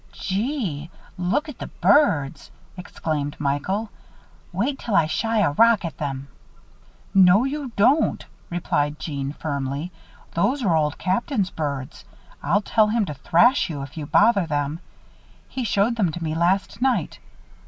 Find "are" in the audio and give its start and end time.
10.63-10.75